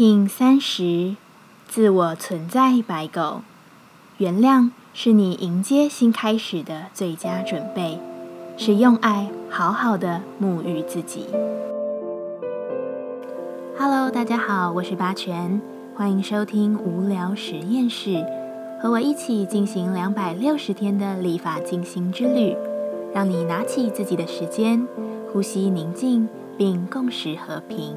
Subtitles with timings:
[0.00, 1.14] King 三十，
[1.68, 3.42] 自我存在白狗，
[4.16, 7.98] 原谅是你迎接新开始的最佳准备，
[8.56, 11.26] 是用爱好好的沐浴自己。
[13.78, 15.60] Hello，大家好，我是八全，
[15.94, 18.24] 欢迎收听无聊实验室，
[18.80, 22.56] 和我一起进行两百六十天的立法进行之旅，
[23.12, 24.88] 让你拿起自己的时间，
[25.30, 26.26] 呼吸宁静，
[26.56, 27.94] 并共识和平。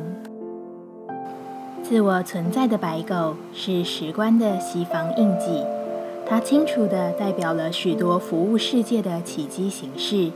[1.93, 5.63] 自我存在的白狗是史观的西方印记，
[6.25, 10.31] 它清楚地代表了许多服务世界的奇迹形式。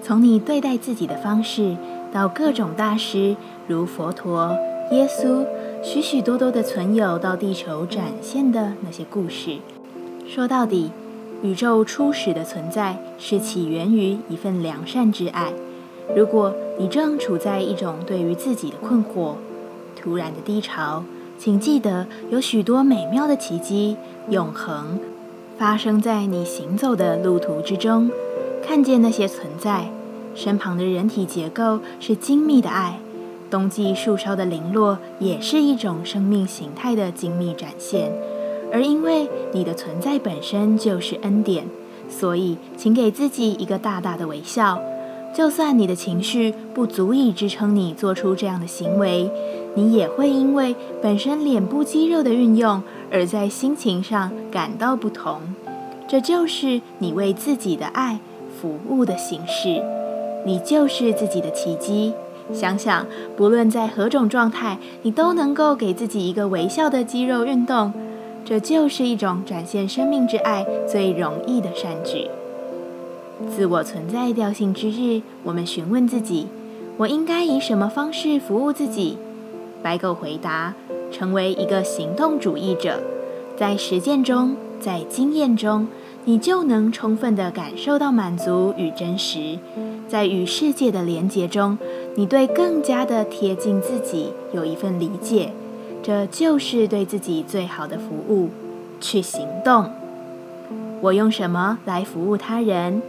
[0.00, 1.74] 从你对待自己的方式，
[2.12, 3.34] 到各种大师
[3.66, 4.56] 如佛陀、
[4.92, 5.44] 耶稣，
[5.82, 9.56] 许许多多的存有到地球展现的那些故事。
[10.28, 10.92] 说到底，
[11.42, 15.52] 宇宙初始的存在是起源于一份良善之爱。
[16.14, 19.34] 如果你正处在一种对于自己的困惑，
[20.02, 21.04] 突然的低潮，
[21.38, 23.96] 请记得有许多美妙的奇迹，
[24.28, 24.98] 永恒
[25.56, 28.10] 发生在你行走的路途之中。
[28.66, 29.90] 看见那些存在，
[30.34, 32.98] 身旁的人体结构是精密的爱。
[33.50, 38.12] 冬季树梢的零落也是一种生命形态的精密展现。
[38.72, 41.66] 而因为你的存在本身就是恩典，
[42.08, 44.80] 所以请给自己一个大大的微笑。
[45.34, 49.30] 就算你的情绪不足以支撑你做出这样的行为。
[49.74, 55.40] 你也会因为本身脸部肌肉的运用，而在心情上感到不同。
[56.06, 58.18] 这就是你为自己的爱
[58.60, 59.82] 服务的形式。
[60.44, 62.12] 你就是自己的奇迹。
[62.52, 67.94] 想想，不论在何种状态，你都能够给自己一个微笑的肌肉运动。
[68.44, 72.28] 这就是一种展现生命之爱最容易的善举。
[73.50, 76.46] 自我存在调性之日，我们询问自己：
[76.96, 79.18] 我应该以什么方式服务自己？
[79.82, 80.74] 白狗回答
[81.10, 83.00] ：“成为一个行动主义者，
[83.56, 85.88] 在实践中，在经验中，
[86.24, 89.58] 你就能充分地感受到满足与真实。
[90.08, 91.76] 在与世界的连结中，
[92.14, 95.52] 你对更加的贴近自己有一份理解。
[96.02, 98.50] 这就是对自己最好的服务。
[99.00, 99.90] 去行动。
[101.00, 103.02] 我用什么来服务他人？”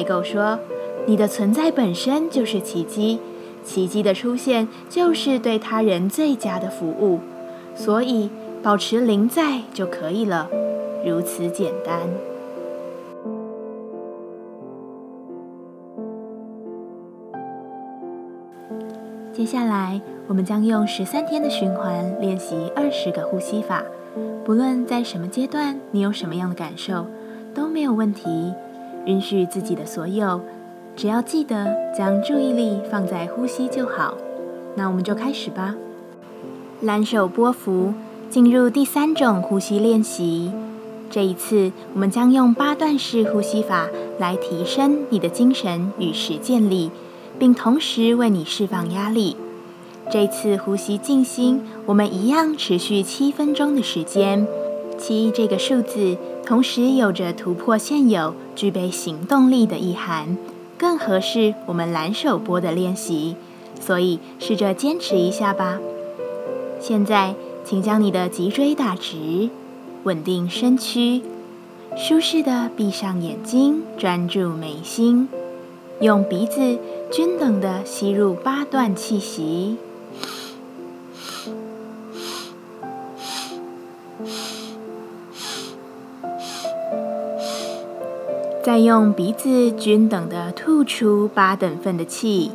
[0.00, 0.58] 白狗说
[1.04, 3.18] ：“你的存在本身就是奇迹。”
[3.62, 7.20] 奇迹的出现就是对他人最佳的服务，
[7.74, 8.30] 所以
[8.62, 10.48] 保持灵在就可以了，
[11.04, 11.98] 如此简单。
[19.34, 23.84] 接下来，我们将用十三天的循环练习二十个呼吸法。
[24.46, 27.04] 不论在什么阶段，你有什么样的感受，
[27.54, 28.54] 都没有问题。
[29.06, 30.40] 允许自己的所有。
[30.96, 34.16] 只要记得将注意力放在呼吸就好。
[34.74, 35.74] 那我们就开始吧。
[36.80, 37.94] 蓝手波幅，
[38.28, 40.52] 进入第三种呼吸练习。
[41.10, 46.90] 这一次，我们将用八段式呼吸法来提升你的精神与实践力，
[47.38, 49.36] 并同时为你释放压力。
[50.12, 54.46] 这次呼吸静心，我们一样持续七分钟的时间。
[55.00, 60.36] 七这个数字，同时有着突破现有、具备行动力的意涵。
[60.76, 63.36] 更合适我们蓝手波的练习，
[63.80, 65.78] 所以试着坚持一下吧。
[66.78, 67.34] 现在，
[67.64, 69.50] 请将你的脊椎打直，
[70.04, 71.22] 稳定身躯，
[71.96, 75.28] 舒适的闭上眼睛，专注眉心，
[76.00, 76.78] 用鼻子
[77.10, 79.76] 均等的吸入八段气息。
[88.62, 92.52] 再用鼻子均等的吐出八等份的气，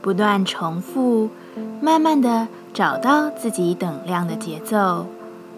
[0.00, 1.28] 不断重复，
[1.82, 5.04] 慢慢的找到自己等量的节奏，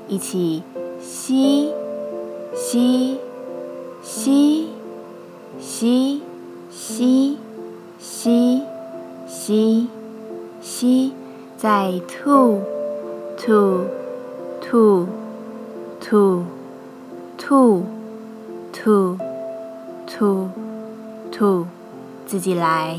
[0.09, 0.65] 一起
[1.01, 1.71] 吸，
[2.53, 3.19] 吸，
[4.03, 4.69] 吸，
[5.61, 6.21] 吸，
[6.69, 7.39] 吸，
[8.01, 8.63] 吸，
[9.29, 9.89] 吸，
[10.61, 11.20] 吸。
[11.61, 12.63] 再吐，
[13.37, 13.85] 吐，
[14.63, 15.07] 吐，
[16.01, 16.43] 吐，
[17.37, 17.85] 吐，
[18.73, 19.19] 吐，
[20.07, 20.49] 吐，
[21.31, 21.67] 吐，
[22.25, 22.99] 自己来。